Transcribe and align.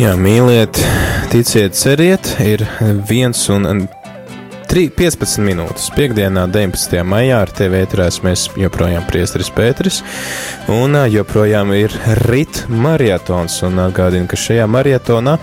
Jā, 0.00 0.14
mīliet, 0.16 0.78
ticiet, 1.28 1.74
ceriet, 1.76 2.24
ir 2.40 2.62
viens 3.04 3.36
un 3.52 3.66
3, 4.70 4.86
15 4.96 5.42
minūtes. 5.44 5.90
Piektdienā, 5.92 6.46
19. 6.48 7.02
maijā, 7.04 7.42
ar 7.44 7.50
tevi 7.52 7.82
ētrās 7.82 8.22
mēs 8.24 8.46
joprojām 8.56 9.04
priesteris 9.10 9.50
Pēteris, 9.52 9.98
un 10.72 10.96
joprojām 11.12 11.74
ir 11.76 11.92
rit 12.22 12.62
marietons, 12.72 13.58
un 13.68 13.76
atgādinu, 13.84 14.24
ka 14.30 14.38
šajā 14.40 14.64
marietonā 14.72 15.34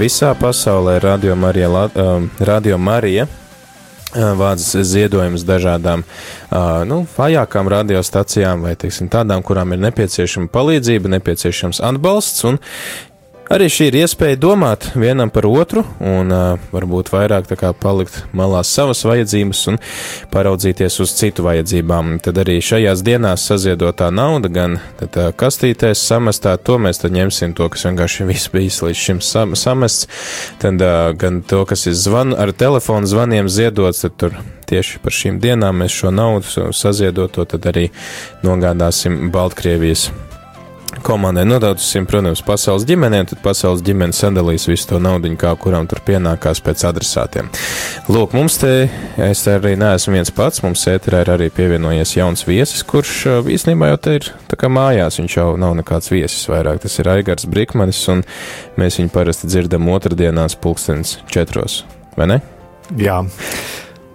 visā 0.00 0.32
pasaulē 0.40 0.96
Radio 1.04 1.36
Marija, 1.38 1.84
Radio 2.50 2.80
Marija 2.82 3.28
vāc 4.40 4.64
ziedojumus 4.64 5.44
dažādām 5.46 6.02
nu, 6.90 6.98
vājākām 7.14 7.70
radiostacijām 7.70 8.66
vai 8.66 8.74
teiksim, 8.80 9.06
tādām, 9.12 9.46
kurām 9.46 9.76
ir 9.76 9.84
nepieciešama 9.86 10.50
palīdzība, 10.50 11.14
nepieciešams 11.14 11.78
atbalsts. 11.92 12.42
Un 12.48 12.58
Arī 13.48 13.64
šī 13.72 13.86
ir 13.88 13.94
iespēja 14.02 14.36
domāt 14.36 14.90
vienam 14.92 15.30
par 15.32 15.46
otru 15.48 15.80
un 16.04 16.32
uh, 16.34 16.58
varbūt 16.68 17.08
vairāk 17.08 17.46
kā, 17.56 17.70
palikt 17.72 18.18
malā 18.36 18.60
savas 18.60 19.00
vajadzības 19.08 19.62
un 19.72 19.78
paraudzīties 20.34 21.00
uz 21.00 21.14
citu 21.16 21.46
vajadzībām. 21.46 22.18
Tad 22.20 22.42
arī 22.42 22.58
šajās 22.60 23.00
dienās 23.06 23.46
saziedotā 23.48 24.10
nauda 24.12 24.52
gan 24.52 24.76
tad, 25.00 25.16
uh, 25.16 25.30
kastītēs 25.32 26.04
samestā, 26.10 26.58
to 26.60 26.76
mēs 26.76 27.00
tad 27.00 27.16
ņemsim 27.16 27.56
to, 27.56 27.70
kas 27.72 27.88
vienkārši 27.88 28.28
viss 28.28 28.52
bijis 28.52 28.82
līdz 28.84 29.02
šim 29.06 29.24
sam 29.24 29.56
samests, 29.56 30.12
tad 30.60 30.84
uh, 30.84 31.14
gan 31.16 31.40
to, 31.40 31.64
kas 31.64 31.88
ir 31.88 31.96
zvan, 31.96 32.36
ar 32.36 32.52
telefonu 32.52 33.08
zvaniem 33.08 33.48
ziedots, 33.48 34.04
tad 34.04 34.20
tur 34.20 34.40
tieši 34.68 35.00
par 35.00 35.16
šīm 35.22 35.40
dienām 35.40 35.80
mēs 35.80 35.96
šo 36.02 36.12
naudu 36.12 36.72
saziedoto 36.76 37.48
tad 37.48 37.72
arī 37.72 37.88
nogādāsim 38.44 39.30
Baltkrievijas 39.32 40.10
komandai 41.08 41.46
nodausim, 41.48 42.04
protams, 42.08 42.42
pasaules 42.44 42.84
ģimenēm, 42.88 43.30
tad 43.30 43.40
pasaules 43.44 43.80
ģimene 43.86 44.12
sadalīs 44.16 44.66
visu 44.68 44.90
to 44.90 45.00
naudu, 45.00 45.30
kā 45.40 45.54
kuram 45.60 45.88
tur 45.88 46.02
pienākās 46.04 46.60
pēc 46.64 46.84
adresātiem. 46.90 47.48
Lūk, 48.12 48.34
mums 48.36 48.58
te, 48.60 48.72
es 49.24 49.44
arī 49.48 49.74
neesmu 49.80 50.18
viens 50.18 50.32
pats, 50.34 50.60
mums 50.64 50.84
ēterā 50.90 51.22
ir 51.24 51.32
arī 51.34 51.48
pievienojies 51.54 52.16
jauns 52.18 52.44
viesis, 52.48 52.84
kurš 52.88 53.14
īstenībā 53.56 53.92
jau 53.94 54.00
te 54.04 54.18
ir 54.20 54.30
tā 54.50 54.60
kā 54.60 54.70
mājās, 54.72 55.20
viņš 55.22 55.38
jau 55.40 55.48
nav 55.60 55.78
nekāds 55.80 56.12
viesis 56.12 56.48
vairāk, 56.52 56.82
tas 56.84 57.00
ir 57.00 57.12
Aigars 57.14 57.48
Brikmanis, 57.48 58.04
un 58.12 58.24
mēs 58.80 59.00
viņu 59.00 59.14
parasti 59.14 59.48
dzirdam 59.48 59.88
otrdienās 59.94 60.58
pulkstens 60.60 61.18
četros, 61.32 61.82
vai 62.18 62.32
ne? 62.34 62.42
Jā. 62.96 63.22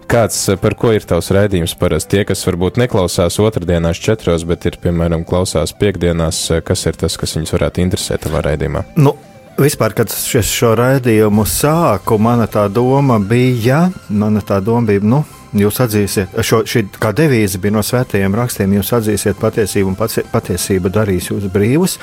Kāds, 0.07 0.37
eh, 0.49 0.57
par 0.59 0.75
ko 0.79 0.91
ir 0.93 1.05
tavs 1.07 1.31
raidījums 1.33 1.75
parasti? 1.79 2.17
Tie, 2.17 2.23
kas 2.27 2.43
varbūt 2.45 2.79
neklausās 2.81 3.39
otrdienās 3.41 4.01
četros, 4.01 4.45
bet 4.47 4.65
ir, 4.69 4.77
piemēram, 4.83 5.25
klausās 5.25 5.73
piekdienās, 5.73 6.39
eh, 6.51 6.61
kas 6.61 6.85
ir 6.85 6.93
tas, 6.93 7.17
kas 7.17 7.35
viņus 7.35 7.53
varētu 7.55 7.83
interesēt 7.85 8.27
tavā 8.27 8.43
raidījumā? 8.43 8.85
Nu. 8.95 9.15
Vispār, 9.53 9.93
kad 9.93 10.09
es 10.09 10.47
šo 10.49 10.71
raidījumu 10.73 11.43
sāku, 11.45 12.17
mana 12.17 12.47
tā 12.47 12.65
doma 12.73 13.19
bija, 13.21 13.93
mana 14.09 14.41
tā 14.41 14.57
doma 14.65 14.87
bija, 14.87 15.03
nu, 15.05 15.19
Jūs 15.53 15.77
atzīsiet, 15.83 16.33
šo, 16.41 16.63
šī 16.65 16.85
kā 17.01 17.11
devīze 17.13 17.59
bija 17.61 17.75
no 17.75 17.83
svētajiem 17.85 18.33
rakstiem, 18.37 18.73
jūs 18.79 18.89
atzīsiet 18.97 19.37
patiesību, 19.41 19.91
un 19.91 20.25
patiesība 20.31 20.89
darīs 20.93 21.29
jūs 21.29 21.45
brīvus. 21.53 21.99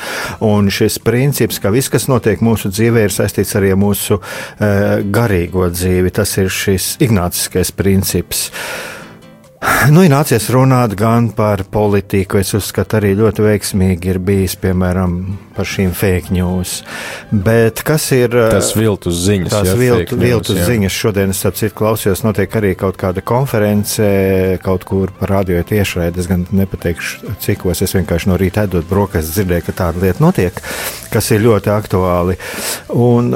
Un 0.46 0.70
šis 0.70 1.00
princips, 1.02 1.58
ka 1.62 1.72
viss, 1.74 1.90
kas 1.90 2.06
notiek 2.10 2.42
mūsu 2.46 2.70
dzīvē, 2.70 3.08
ir 3.08 3.14
saistīts 3.14 3.56
arī 3.58 3.72
ar 3.74 3.80
mūsu 3.80 4.20
e, 4.20 4.70
garīgo 5.10 5.66
dzīvi, 5.72 6.14
tas 6.14 6.36
ir 6.38 6.52
šis 6.54 6.94
ignāciskais 7.02 7.74
princips. 7.74 8.46
Nu, 9.92 10.02
ir 10.04 10.10
nācies 10.12 10.46
runāt 10.52 10.94
gan 10.98 11.30
par 11.36 11.62
politiku. 11.72 12.38
Es 12.40 12.52
uzskatu, 12.56 12.98
arī 12.98 13.12
ļoti 13.18 13.44
veiksmīgi 13.44 14.12
ir 14.12 14.18
bijis, 14.24 14.56
piemēram, 14.60 15.16
par 15.56 15.68
šīm 15.68 15.92
fake 15.96 16.32
news. 16.34 16.78
Bet 17.30 17.82
kas 17.86 18.06
ir 18.16 18.34
tas 18.36 18.72
viltus 18.76 19.20
ziņas? 19.26 19.52
Tās 19.52 19.70
jā, 19.70 19.76
viltu, 19.80 20.16
news, 20.16 20.24
viltus 20.24 20.60
jā. 20.62 20.66
ziņas. 20.70 20.98
Šodien 21.04 21.34
es 21.34 21.42
citu 21.44 21.76
klausījos, 21.80 22.24
notiek 22.24 22.56
arī 22.60 22.74
kaut 22.78 22.96
kāda 23.00 23.24
konference 23.24 24.10
kaut 24.64 24.86
kur 24.88 25.12
par 25.20 25.34
radio 25.36 25.60
tiešraidi. 25.66 26.22
Es 26.22 26.30
gan 26.30 26.46
nepateikšu, 26.56 27.34
cikos 27.44 27.84
es 27.84 27.96
vienkārši 27.96 28.32
no 28.32 28.40
rīta 28.40 28.64
ēdot 28.68 28.88
brokastis 28.88 29.36
dzirdēju, 29.36 29.68
ka 29.68 29.76
tāda 29.84 30.06
lieta 30.06 30.24
notiek, 30.24 30.62
kas 31.12 31.32
ir 31.34 31.44
ļoti 31.44 31.74
aktuāli. 31.74 32.40
Un, 32.96 33.34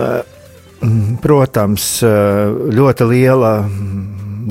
protams, 1.22 1.86
ļoti 2.04 3.06
liela 3.08 3.52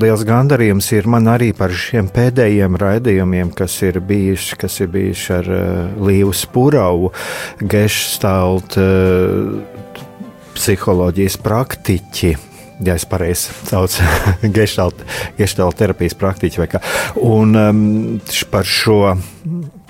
liels 0.00 0.24
gandarījums 0.26 0.88
ir 0.96 1.08
man 1.10 1.28
arī 1.30 1.52
par 1.56 1.74
šiem 1.74 2.08
pēdējiem 2.12 2.78
raidījumiem, 2.80 3.52
kas 3.56 3.76
ir 3.86 4.00
bijuši, 4.04 4.58
kas 4.60 4.80
ir 4.82 4.90
bijuši 4.94 5.30
ar 5.38 5.50
uh, 5.52 6.00
Līvu 6.06 6.34
Spuravu, 6.36 7.12
Gešstalt, 7.60 8.78
uh, 8.80 10.02
psiholoģijas 10.54 11.38
praktiķi. 11.42 12.34
Ja 12.84 12.96
es 12.98 13.06
pareizi 13.06 13.54
saucu 13.68 14.02
geštāla 14.56 15.70
terapijas 15.78 16.16
praktiķi 16.18 16.62
vai 16.62 16.68
kā. 16.72 16.82
Un 17.22 17.54
um, 17.54 17.86
par 18.50 18.66
šo 18.66 18.98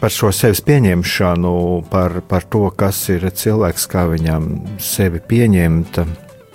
par 0.01 0.13
šo 0.13 0.29
sevis 0.37 0.61
pieņemšanu, 0.67 1.55
par, 1.89 2.19
par 2.29 2.45
to, 2.53 2.67
kas 2.77 2.99
ir 3.15 3.25
cilvēks, 3.33 3.87
kā 3.89 4.05
viņam 4.11 4.51
sevi 4.83 5.23
pieņemt, 5.25 6.01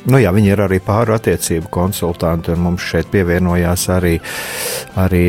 Nu, 0.08 0.16
jā, 0.16 0.32
viņi 0.32 0.54
ir 0.54 0.62
arī 0.64 0.78
pāru 0.80 1.12
attiecību 1.18 1.68
konsultanti, 1.74 2.54
un 2.54 2.62
mums 2.64 2.86
šeit 2.88 3.10
pievienojās 3.12 3.84
arī, 3.92 4.14
arī 5.00 5.24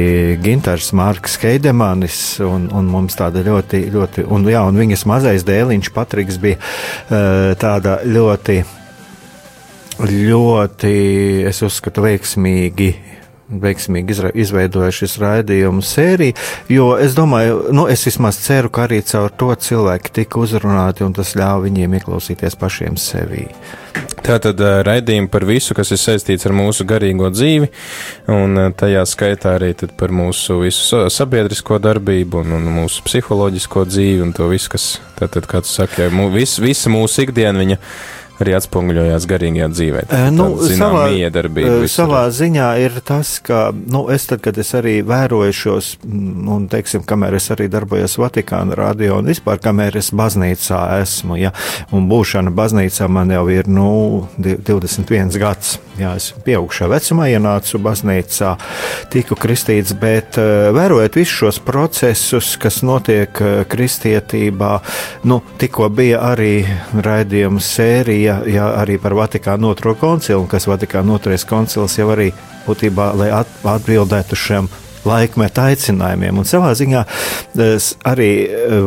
Ginters 0.44 0.92
Marks 0.94 1.34
Heidemanis, 1.42 2.20
un, 2.46 2.68
un 2.70 2.90
mums 2.90 3.18
tāda 3.18 3.42
ļoti, 3.46 3.82
ļoti, 3.90 4.26
un, 4.30 4.46
jā, 4.46 4.62
un 4.62 4.78
viņas 4.78 5.06
mazais 5.10 5.46
dēliņš 5.48 5.90
Patriks 5.96 6.38
bija 6.42 6.60
uh, 6.60 7.50
tāda 7.58 7.98
ļoti, 8.06 8.60
ļoti, 10.06 10.94
es 11.50 11.64
uzskatu, 11.66 12.06
veiksmīgi 12.06 12.92
veiksmīgi 13.50 14.16
izveidoja 14.40 14.92
šis 14.94 15.18
raidījumu 15.22 15.82
sēriju, 15.84 16.36
jo 16.70 16.90
es 17.00 17.16
domāju, 17.18 17.66
nu, 17.74 17.86
es 17.90 18.06
vismaz 18.06 18.38
ceru, 18.44 18.70
ka 18.72 18.86
arī 18.86 19.02
caur 19.06 19.30
to 19.30 19.52
cilvēki 19.54 20.14
tika 20.20 20.40
uzrunāti 20.42 21.06
un 21.06 21.14
tas 21.16 21.34
ļāva 21.38 21.64
viņiem 21.66 21.98
ieklausīties 22.00 22.58
pašiem 22.60 22.98
sevī. 23.00 23.48
Tātad 24.20 24.60
raidījumi 24.86 25.30
par 25.32 25.46
visu, 25.48 25.74
kas 25.74 25.90
ir 25.94 25.98
saistīts 25.98 26.46
ar 26.46 26.54
mūsu 26.54 26.84
garīgo 26.86 27.30
dzīvi, 27.32 27.70
un 28.30 28.70
tajā 28.78 29.02
skaitā 29.08 29.56
arī 29.56 29.72
par 29.98 30.12
mūsu 30.14 30.60
visu 30.60 31.06
sabiedrisko 31.10 31.80
darbību 31.82 32.44
un, 32.44 32.54
un 32.58 32.70
mūsu 32.80 33.02
psiholoģisko 33.06 33.84
dzīvi 33.88 34.22
un 34.26 34.34
to 34.36 34.50
visu, 34.52 34.74
kas, 34.76 34.86
tātad, 35.18 35.48
kā 35.50 35.64
tu 35.64 35.72
saki, 35.72 36.10
vis, 36.36 36.58
visa 36.62 36.92
mūsu 36.92 37.24
ikdiena 37.26 37.64
viņa 37.64 37.80
arī 38.44 38.54
atspoguļojās 38.58 39.26
garīgajā 39.30 39.68
dzīvē. 39.72 40.04
Tā, 40.10 40.20
nu, 40.34 40.48
savā, 40.64 41.06
savā 41.90 42.22
ziņā 42.34 42.68
ir 42.84 43.00
tas, 43.06 43.36
ka 43.44 43.68
nu, 43.74 44.06
es 44.12 44.26
tad, 44.30 44.42
kad 44.44 44.58
es 44.60 44.72
arī 44.78 45.00
vēroju 45.06 45.56
šos, 45.56 45.90
mm, 46.04 46.48
un 46.54 46.66
teiksim, 46.72 47.04
kamēr 47.08 47.36
es 47.40 47.50
arī 47.54 47.68
darbojos 47.72 48.16
Vatikāna 48.20 48.78
radio 48.78 49.20
un 49.20 49.30
vispār, 49.30 49.60
kamēr 49.62 49.98
es 50.00 50.12
baznīcā 50.16 50.80
esmu, 51.00 51.38
ja, 51.40 51.52
un 51.96 52.08
būšana 52.10 52.52
baznīcā 52.56 53.08
man 53.12 53.32
jau 53.34 53.44
ir, 53.52 53.68
nu, 53.70 53.90
21 54.40 55.36
gads. 55.40 55.78
Jā, 56.00 56.14
es 56.16 56.30
pieaugšā 56.46 56.86
vecumā 56.88 57.26
ienācu 57.28 57.76
baznīcā, 57.82 58.54
tiku 59.12 59.36
kristīts, 59.36 59.92
bet 60.00 60.38
vērojot 60.72 61.18
visus 61.18 61.34
šos 61.42 61.58
procesus, 61.60 62.54
kas 62.60 62.80
notiek 62.86 63.36
kristietībā, 63.68 64.70
nu, 65.28 65.42
tikko 65.60 65.90
bija 65.92 66.22
arī 66.30 66.62
raidījuma 67.04 67.60
sērija 67.60 68.29
ja, 68.30 68.38
ja 68.46 68.68
arī 68.80 68.98
par 69.02 69.16
Vatikānu 69.18 69.72
otro 69.74 69.94
koncilu, 69.98 70.46
kas 70.50 70.68
Vatikāna 70.70 71.18
otrais 71.18 71.44
koncils 71.48 71.98
jau 71.98 72.10
arī 72.14 72.30
būtībā, 72.66 73.10
lai 73.18 73.30
atbildētu 73.34 74.38
šiem 74.38 74.70
laikmeta 75.08 75.68
aicinājumiem. 75.70 76.40
Un 76.40 76.48
savā 76.48 76.72
ziņā 76.78 77.04
es 77.64 77.92
arī 78.08 78.30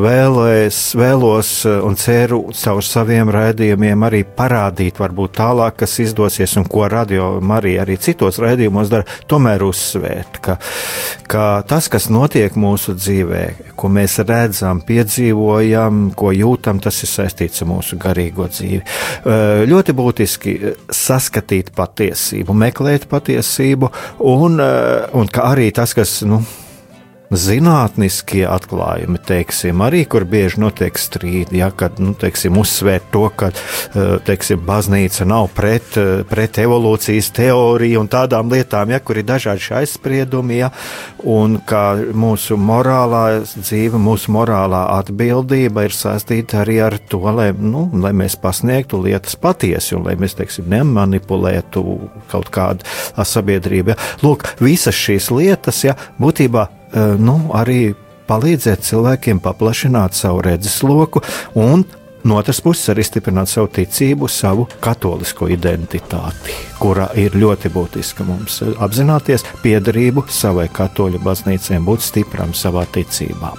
vēlēs, 0.04 0.82
vēlos 1.00 1.52
un 1.70 1.98
ceru 2.00 2.44
caur 2.58 2.84
saviem 2.86 3.32
raidījumiem 3.34 4.06
arī 4.08 4.24
parādīt, 4.38 5.00
varbūt 5.02 5.38
tālāk, 5.40 5.80
kas 5.84 5.98
izdosies 6.04 6.56
un 6.60 6.68
ko 6.70 6.88
radio 6.92 7.38
Marija 7.42 7.84
arī 7.84 7.98
citos 8.02 8.40
raidījumos 8.42 8.92
dara, 8.92 9.08
tomēr 9.30 9.64
uzsvērt, 9.66 10.40
ka, 10.44 10.58
ka 11.32 11.46
tas, 11.70 11.90
kas 11.92 12.10
notiek 12.14 12.56
mūsu 12.60 12.96
dzīvē, 12.98 13.44
ko 13.80 13.90
mēs 13.94 14.20
redzam, 14.24 14.82
piedzīvojam, 14.86 16.06
ko 16.18 16.34
jūtam, 16.36 16.82
tas 16.84 17.02
ir 17.06 17.12
saistīts 17.12 17.64
ar 17.64 17.72
mūsu 17.72 17.98
garīgo 18.02 18.48
dzīvi. 18.52 18.84
Ļoti 19.70 19.96
būtiski 19.98 20.56
saskatīt 20.94 21.72
patiesību, 21.76 22.56
meklēt 22.66 23.08
patiesību 23.12 23.90
un, 24.30 24.60
un 24.60 25.32
ka 25.34 25.48
arī 25.54 25.70
tas, 25.76 25.96
kas 25.96 26.03
kas 26.04 26.22
nu, 26.28 26.42
zinātniskie 27.40 28.44
atklājumi, 28.50 29.20
teiksim, 29.28 29.82
arī 29.86 30.04
kur 30.10 30.26
bieži 30.30 30.62
notiek 30.64 30.98
strīdi, 31.00 31.60
ja, 31.62 31.70
kad, 31.76 32.00
nu, 32.04 32.14
teiksim, 32.20 32.58
uzsvērt 32.60 33.10
to, 33.14 33.26
ka, 33.36 33.52
eh, 33.52 34.18
teiksim, 34.26 34.62
baznīca 34.68 35.26
nav 35.30 35.50
pret, 35.56 35.98
eh, 35.98 36.24
pret 36.30 36.60
evolūcijas 36.64 37.32
teoriju 37.34 38.00
un 38.04 38.10
tādām 38.10 38.52
lietām, 38.52 38.92
ja, 38.92 39.00
kur 39.00 39.18
ir 39.18 39.24
dažādi 39.24 39.64
aizspriedumi, 39.80 40.58
ja, 40.58 40.70
un 41.24 41.60
ka 41.66 41.96
mūsu 42.14 42.58
morālā 42.58 43.44
dzīve, 43.44 43.98
mūsu 43.98 44.34
morālā 44.34 44.84
atbildība 45.00 45.86
ir 45.86 45.96
saistīta 45.96 46.64
arī 46.64 46.80
ar 46.86 46.98
to, 47.10 47.22
lai, 47.22 47.52
nu, 47.54 47.90
lai 47.94 48.12
mēs 48.12 48.36
pasniegtu 48.40 49.02
lietas 49.04 49.36
patiesi 49.36 49.96
un 49.96 50.04
lai 50.04 50.16
mēs, 50.16 50.36
teiksim, 50.36 50.68
nemanipulētu 50.68 51.84
kaut 52.32 52.50
kādu 52.54 52.84
sabiedrību. 53.18 53.94
Ja. 53.94 53.96
Lūk, 54.24 54.46
visas 54.60 54.96
šīs 54.96 55.32
lietas, 55.32 55.84
ja, 55.84 55.96
būtībā 56.20 56.68
nu, 56.96 57.36
arī 57.56 57.94
palīdzēt 58.30 58.86
cilvēkiem 58.88 59.42
paplašināt 59.44 60.16
savu 60.18 60.42
redzesloku 60.46 61.22
un 61.60 61.84
no 62.24 62.38
otras 62.40 62.62
puses 62.64 62.88
arī 62.94 63.04
stiprināt 63.04 63.52
savu 63.52 63.68
ticību, 63.76 64.30
savu 64.32 64.68
katolisko 64.84 65.50
identitāti, 65.52 66.56
kura 66.80 67.10
ir 67.20 67.36
ļoti 67.36 67.72
būtiska 67.74 68.26
mums 68.28 68.62
apzināties 68.64 69.46
piedarību 69.64 70.26
savai 70.32 70.70
katoļu 70.72 71.20
baznīcai, 71.24 71.82
būt 71.84 72.08
stipram 72.08 72.56
savā 72.56 72.86
ticībā. 72.96 73.54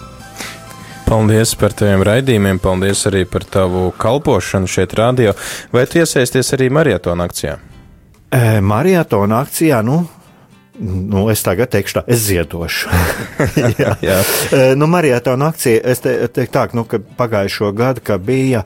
Paldies 1.04 1.52
par 1.60 1.74
taviem 1.76 2.00
raidījumiem, 2.06 2.58
paldies 2.64 3.04
arī 3.10 3.26
par 3.28 3.44
tavu 3.44 3.90
kalpošanu 4.00 4.68
šeit, 4.70 4.94
radio. 4.96 5.34
Vai 5.72 5.84
tu 5.84 6.00
iesaisties 6.00 6.54
arī 6.56 6.70
maratona 6.72 7.26
akcijā? 7.28 7.58
E, 8.32 8.60
maratona 8.64 9.42
akcijā, 9.44 9.82
nu, 9.84 9.98
Nu, 10.78 11.28
es 11.30 11.42
tagad 11.46 11.70
teikšu, 11.70 12.00
tā, 12.00 12.02
es 12.10 12.24
ziedošu. 12.26 12.90
jā, 13.80 13.92
jā. 14.02 14.16
nu, 14.80 14.88
Marijātona 14.90 15.52
akcija, 15.52 15.82
es 15.92 16.02
te, 16.02 16.16
teiktu 16.26 16.54
tā, 16.56 16.64
nu, 16.74 16.82
ka 16.88 16.98
pagājušo 17.18 17.70
gadu, 17.78 18.02
ka 18.04 18.18
bija 18.18 18.64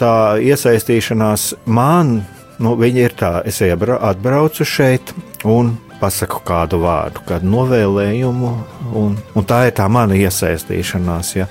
tā 0.00 0.14
iesaistīšanās 0.44 1.46
man, 1.64 2.18
nu, 2.60 2.74
viņi 2.76 3.06
ir 3.06 3.16
tā, 3.16 3.32
es 3.48 3.62
atbraucu 3.64 4.68
šeit 4.68 5.14
un 5.48 5.72
pasaku 6.00 6.44
kādu 6.44 6.80
vārdu, 6.84 7.24
kādu 7.28 7.48
novēlējumu, 7.54 8.52
un, 8.96 9.16
un 9.16 9.48
tā 9.48 9.66
ir 9.68 9.76
tā 9.80 9.88
mana 9.92 10.16
iesaistīšanās, 10.20 11.34
ja, 11.36 11.48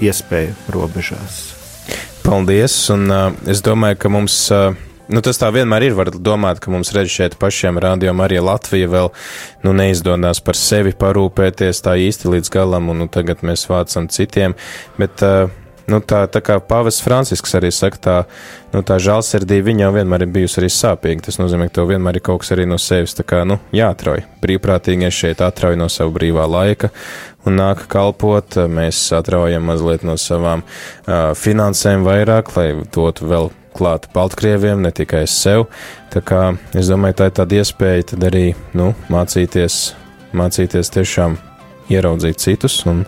iespēja 0.00 0.56
robežās. 0.72 1.40
Paldies, 2.24 2.74
un 2.92 3.08
uh, 3.08 3.30
es 3.48 3.64
domāju, 3.64 4.00
ka 4.00 4.12
mums. 4.12 4.42
Uh, 4.52 4.87
Nu, 5.08 5.22
tas 5.24 5.40
tā 5.40 5.48
vienmēr 5.54 5.86
ir. 5.86 5.94
Var 5.96 6.10
domāt, 6.20 6.58
ka 6.60 6.72
mums 6.72 6.92
redz 6.92 7.12
šeit 7.14 7.38
pašiem 7.40 7.80
rādījumam 7.80 8.26
arī 8.26 8.42
Latvija 8.44 8.90
vēl 8.92 9.08
nu, 9.64 9.72
neizdodas 9.72 10.42
par 10.44 10.58
sevi 10.58 10.92
parūpēties 10.92 11.80
tā 11.84 11.96
īsti 11.96 12.34
līdz 12.34 12.52
galam, 12.52 12.90
un 12.92 13.04
nu, 13.04 13.08
tagad 13.08 13.40
mēs 13.46 13.64
vācam 13.70 14.10
citiem. 14.12 14.52
Bet, 15.00 15.24
uh, 15.24 15.48
nu, 15.88 16.00
tā, 16.04 16.26
tā 16.28 16.42
kā 16.44 16.58
Pāvests 16.60 17.00
Francisks 17.04 17.56
arī 17.56 17.70
saka, 17.72 18.00
tā, 18.04 18.16
nu, 18.74 18.82
tā 18.84 18.98
žēlsirdība 19.00 19.70
viņa 19.70 19.86
jau 19.86 19.94
vienmēr 19.96 20.26
ir 20.26 20.32
bijusi 20.34 20.60
arī 20.60 20.68
sāpīga. 20.76 21.24
Tas 21.28 21.40
nozīmē, 21.40 21.70
ka 21.70 21.78
tev 21.80 21.88
vienmēr 21.94 22.20
ir 22.20 22.24
kaut 22.28 22.42
kas 22.44 22.52
arī 22.56 22.68
no 22.68 22.76
sevis 22.82 23.16
kā, 23.24 23.46
nu, 23.48 23.56
jāatrauj. 23.72 24.26
Brīvprātīgie 24.44 25.08
šeit 25.14 25.40
atrauj 25.44 25.78
no 25.80 25.88
sava 25.92 26.12
brīvā 26.18 26.44
laika 26.50 26.92
un 27.48 27.56
nāk 27.62 27.86
kalpot. 27.88 28.60
Mēs 28.68 29.06
atraujam 29.16 29.64
mazliet 29.72 30.04
no 30.04 30.18
savām 30.20 30.66
uh, 30.66 31.32
finansēm 31.32 32.04
vairāk, 32.04 32.52
lai 32.58 32.68
dotu 32.92 33.32
vēl 33.32 33.50
klāt 33.78 34.08
Baltkrieviem, 34.14 34.82
ne 34.82 34.92
tikai 34.94 35.24
sev. 35.30 35.68
Tā 36.12 36.22
kā 36.24 36.42
es 36.78 36.90
domāju, 36.90 37.20
tā 37.20 37.30
ir 37.30 37.36
tāda 37.38 37.60
iespēja 37.60 38.10
tad 38.12 38.28
arī 38.30 38.46
nu, 38.78 38.92
mācīties, 39.12 39.80
mācīties 40.36 40.94
tiešām 40.96 41.38
ieraudzīt 41.92 42.42
citus 42.42 42.82
un, 42.88 43.04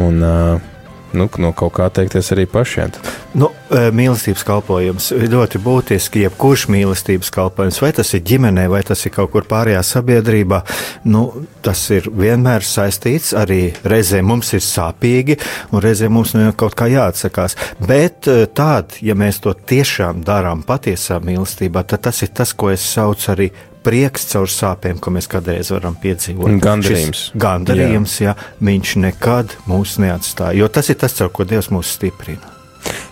un 0.00 0.24
uh, 0.26 0.69
nu, 1.16 1.26
no 1.42 1.52
kaut 1.56 1.74
kā 1.76 1.88
atteikties 1.90 2.32
arī 2.34 2.46
pašiem. 2.50 2.92
Nu, 3.38 3.50
e, 3.70 3.88
mīlestības 3.94 4.42
kalpojums 4.46 5.10
ir 5.14 5.28
ļoti 5.30 5.60
būtiski. 5.62 6.24
Jebkurš 6.26 6.66
mīlestības 6.72 7.30
kalpojums, 7.34 7.80
vai 7.82 7.92
tas 7.96 8.10
ir 8.16 8.24
ģimenē, 8.26 8.66
vai 8.72 8.82
tas 8.86 9.04
ir 9.06 9.14
kaut 9.14 9.30
kur 9.34 9.46
pārējā 9.50 9.82
sabiedrībā, 9.86 10.62
nu, 11.10 11.24
tas 11.62 11.82
ir 11.94 12.08
vienmēr 12.10 12.66
saistīts 12.66 13.32
arī 13.38 13.60
reizē 13.84 14.22
mums 14.26 14.52
ir 14.56 14.64
sāpīgi, 14.64 15.38
un 15.70 15.84
reizē 15.84 16.10
mums 16.10 16.34
nu, 16.34 16.50
kaut 16.58 16.74
kā 16.78 16.90
jāatsakās. 16.90 17.56
Bet 17.86 18.30
e, 18.30 18.44
tād, 18.46 18.98
ja 19.04 19.14
mēs 19.18 19.42
to 19.44 19.54
tiešām 19.54 20.24
darām 20.26 20.64
patiesā 20.66 21.20
mīlestībā, 21.22 21.84
tad 21.86 22.08
tas 22.10 22.22
ir 22.26 22.34
tas, 22.34 22.54
ko 22.54 22.72
es 22.74 22.84
saucu 22.86 23.34
arī 23.34 23.50
prieks 23.84 24.28
caur 24.32 24.48
sāpēm, 24.50 25.00
ko 25.02 25.12
mēs 25.14 25.28
kādreiz 25.30 25.72
varam 25.74 25.96
piedzīvot. 26.00 26.56
Gandarījums. 26.62 27.24
Šis 27.26 27.40
gandarījums, 27.40 28.16
jā. 28.22 28.34
jā, 28.34 28.48
viņš 28.70 28.94
nekad 29.06 29.56
mūs 29.70 29.98
neatstāja, 30.02 30.58
jo 30.60 30.70
tas 30.72 30.90
ir 30.92 30.98
tas, 31.00 31.16
caur 31.18 31.32
ko 31.34 31.46
Dievs 31.48 31.70
mūs 31.74 31.94
stiprina. 31.96 32.56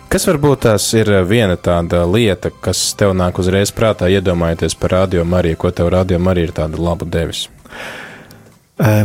Kas 0.09 0.25
varbūt 0.25 0.63
tās 0.65 0.87
ir 0.97 1.11
viena 1.29 1.53
tāda 1.53 2.01
lieta, 2.09 2.49
kas 2.49 2.81
tev 2.97 3.13
nāk 3.17 3.37
uzreiz 3.41 3.69
prātā, 3.75 4.09
iedomājoties 4.09 4.73
par 4.79 4.95
radio 4.95 5.25
Mariju, 5.25 5.59
ko 5.61 5.69
tev 5.69 5.91
radio 5.93 6.17
Marija 6.17 6.49
ir 6.49 6.55
tāda 6.63 6.81
laba 6.81 7.05
devis? 7.05 7.45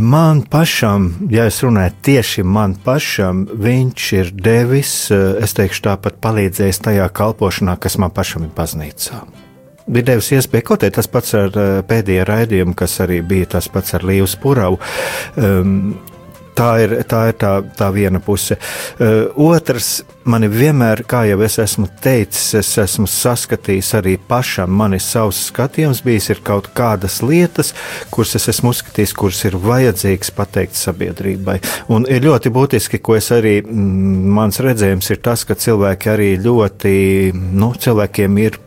Man 0.00 0.44
pašam, 0.48 1.10
ja 1.34 1.48
es 1.50 1.58
runāju 1.64 1.92
tieši 2.06 2.44
man 2.46 2.76
pašam, 2.80 3.42
viņš 3.52 4.10
ir 4.16 4.30
devis, 4.32 4.94
es 5.12 5.56
teikšu 5.58 5.88
tāpat 5.90 6.22
palīdzējis 6.24 6.84
tajā 6.86 7.08
kalpošanā, 7.10 7.74
kas 7.82 7.98
man 7.98 8.14
pašam 8.14 8.46
ir 8.46 8.54
baznīcā 8.56 9.24
bija 9.86 10.10
devis 10.12 10.32
iespēju, 10.36 10.78
arī 10.78 10.90
tas 10.94 11.10
pats 11.10 11.36
ar 11.38 11.52
uh, 11.52 11.76
pēdējo 11.88 12.26
raidījumu, 12.30 12.74
kas 12.78 12.98
arī 13.04 13.20
bija 13.26 13.54
tas 13.58 13.68
pats 13.72 13.96
ar 13.98 14.06
Līvu 14.08 14.30
Spuravu. 14.30 14.80
Um, 15.36 15.94
Tā 16.54 16.68
ir, 16.84 16.92
tā 17.10 17.20
ir 17.32 17.34
tā, 17.34 17.56
tā 17.74 17.88
viena 17.90 18.20
puse. 18.22 18.54
Uh, 19.02 19.24
otrs, 19.50 20.04
man 20.30 20.46
vienmēr, 20.46 21.02
kā 21.10 21.24
jau 21.26 21.40
es 21.42 21.56
esmu 21.58 21.88
teicis, 22.02 22.52
es 22.60 22.68
esmu 22.78 23.08
saskatījis 23.10 23.88
arī 23.98 24.12
pašam, 24.28 24.70
man 24.70 24.94
ir 24.94 25.02
savs 25.02 25.40
skatījums, 25.48 26.04
bijis 26.06 26.30
ir 26.30 26.42
kaut 26.46 26.68
kādas 26.76 27.18
lietas, 27.26 27.72
kuras 28.14 28.36
es 28.38 28.46
esmu 28.54 28.70
uzskatījis, 28.70 29.16
kuras 29.18 29.42
ir 29.48 29.58
vajadzīgas 29.64 30.30
pateikt 30.36 30.78
sabiedrībai. 30.78 31.58
Un 31.90 32.06
ir 32.06 32.22
ļoti 32.22 32.54
būtiski, 32.54 33.02
ko 33.02 33.18
es 33.18 33.32
arī, 33.34 33.56
mm, 33.64 34.30
mans 34.38 34.62
redzējums 34.62 35.10
ir 35.10 35.24
tas, 35.26 35.42
ka 35.48 35.58
cilvēki 35.58 36.14
arī 36.14 36.30
ļoti, 36.44 36.94
nu, 37.34 37.74
cilvēkiem 37.82 38.38
ir 38.46 38.62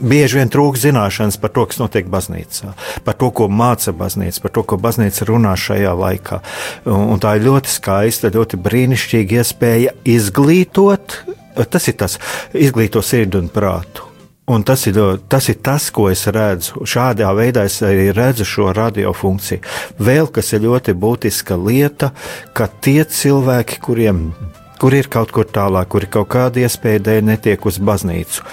bieži 0.00 0.40
vien 0.40 0.50
trūkst 0.52 0.86
zināšanas 0.88 1.38
par 1.40 1.52
to, 1.54 1.66
kas 1.68 1.80
notiek 1.80 2.08
baznīcā, 2.10 2.74
par 3.06 3.16
to, 3.18 3.30
ko 3.34 3.48
māca 3.50 3.94
baznīca, 3.96 4.42
par 4.44 4.54
to, 4.54 4.64
ko 4.68 4.80
baznīca 4.80 5.28
runā 5.28 5.54
šajā 5.58 5.94
laikā. 5.98 6.42
Un, 6.88 7.14
un 7.14 7.22
tā 7.22 7.36
ir 7.38 7.46
ļoti 7.48 7.72
skaista, 7.72 8.32
ļoti 8.34 8.60
brīnišķīga 8.64 9.40
iespēja 9.42 9.96
izglītot, 10.08 11.22
tas 11.68 11.88
ir 11.90 11.98
tas, 11.98 12.18
izglītot 12.54 13.06
sirdi 13.06 13.40
un 13.40 13.50
prātu. 13.52 14.08
Un 14.48 14.62
tas 14.64 14.86
ir, 14.88 14.96
tas 15.28 15.44
ir 15.52 15.58
tas, 15.60 15.90
ko 15.92 16.06
es 16.08 16.22
redzu. 16.32 16.80
Šādā 16.88 17.28
veidā 17.36 17.66
es 17.68 17.82
arī 17.84 18.08
redzu 18.16 18.46
šo 18.48 18.70
radiofunkciju. 18.72 19.60
Vēl 20.00 20.30
kas 20.32 20.54
ir 20.56 20.64
ļoti 20.64 20.94
būtiska 20.96 21.58
lieta, 21.60 22.14
ka 22.56 22.70
tie 22.80 23.02
cilvēki, 23.04 23.76
kuriem 23.84 24.30
kur 24.78 24.94
ir 24.94 25.08
kaut 25.10 25.32
kur 25.34 25.48
tālāk, 25.50 25.90
kur 25.92 26.06
ir 26.06 26.12
kaut 26.12 26.30
kāda 26.32 26.62
iespēja 26.64 27.04
dēļ 27.08 27.24
netiek 27.32 27.64
uz 27.66 27.80
baznīcu. 27.82 28.44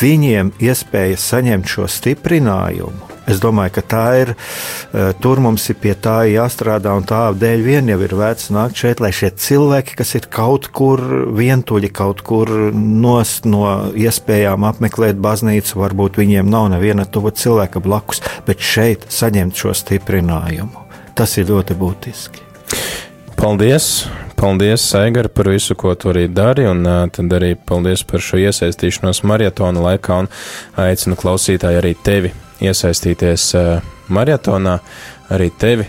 Viņiem 0.00 0.54
iespēja 0.64 1.18
saņemt 1.20 1.68
šo 1.70 1.88
stiprinājumu. 1.90 3.10
Es 3.30 3.38
domāju, 3.40 3.72
ka 3.78 3.82
tā 3.88 4.04
ir. 4.20 4.32
Eh, 4.34 5.12
tur 5.20 5.40
mums 5.40 5.64
ir 5.72 5.78
pie 5.80 5.94
tā 5.96 6.24
jāstrādā, 6.28 6.92
un 6.96 7.06
tā 7.08 7.32
dēļ 7.32 7.62
vien 7.64 7.88
jau 7.88 7.98
ir 8.04 8.12
vērts 8.16 8.50
nākt 8.52 8.82
šeit, 8.82 9.00
lai 9.00 9.12
šie 9.16 9.30
cilvēki, 9.32 9.96
kas 9.96 10.14
ir 10.18 10.28
kaut 10.28 10.68
kur 10.76 11.00
vientuļi, 11.32 11.92
kaut 11.92 12.20
kur 12.26 12.52
nost 12.74 13.48
no 13.48 13.92
iespējām 13.96 14.68
apmeklēt 14.68 15.20
baznīcu, 15.24 15.80
varbūt 15.80 16.20
viņiem 16.20 16.50
nav 16.52 16.68
neviena 16.74 17.08
tuva 17.08 17.32
cilvēka 17.32 17.80
blakus, 17.80 18.20
bet 18.46 18.60
šeit 18.60 19.08
saņemt 19.08 19.56
šo 19.56 19.72
stiprinājumu. 19.72 20.84
Tas 21.14 21.38
ir 21.38 21.48
ļoti 21.48 21.78
būtiski. 21.80 22.44
Paldies! 23.38 24.23
Paldies, 24.36 24.84
Aigar, 24.98 25.28
par 25.28 25.48
visu, 25.48 25.76
ko 25.78 25.94
tu 25.94 26.10
arī 26.12 26.26
dari, 26.28 26.66
un 26.68 26.82
tad 27.14 27.36
arī 27.36 27.54
paldies 27.56 28.02
par 28.08 28.22
šo 28.24 28.40
iesaistīšanos 28.42 29.22
maratona 29.26 29.82
laikā, 29.84 30.24
un 30.24 30.30
aicinu 30.80 31.18
klausītāju 31.20 31.80
arī 31.80 31.94
tevi 32.06 32.32
iesaistīties 32.64 33.52
maratonā, 34.12 34.78
arī 35.34 35.50
tevi 35.60 35.86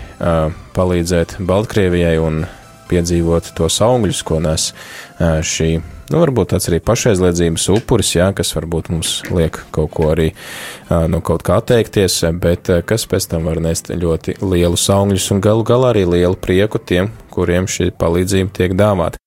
palīdzēt 0.75 1.39
Baltkrievijai 1.45 2.15
un 2.21 2.45
piedzīvot 2.89 3.51
tos 3.57 3.81
augļus, 3.81 4.21
ko 4.27 4.39
nes 4.43 4.69
šī 5.19 5.69
nu, 6.11 6.19
varbūt 6.21 6.53
tāds 6.53 6.69
arī 6.69 6.79
pašaizliedzības 6.85 7.67
upuris, 7.73 8.13
jā, 8.17 8.29
kas 8.37 8.53
varbūt 8.57 8.91
mums 8.93 9.17
liek 9.33 9.57
kaut 9.75 9.91
ko 9.95 10.11
arī 10.13 10.31
no 10.89 11.17
nu, 11.17 11.21
kaut 11.25 11.45
kā 11.45 11.59
atteikties, 11.61 12.21
bet 12.41 12.69
kas 12.87 13.07
pēc 13.09 13.29
tam 13.31 13.49
var 13.49 13.61
nest 13.63 13.89
ļoti 13.89 14.37
lielus 14.43 14.87
augļus 14.93 15.31
un 15.33 15.43
galu 15.45 15.65
galā 15.67 15.95
arī 15.95 16.05
lielu 16.15 16.37
prieku 16.37 16.81
tiem, 16.81 17.11
kuriem 17.35 17.69
šī 17.69 17.91
palīdzība 17.99 18.55
tiek 18.55 18.75
dāvāta. 18.79 19.19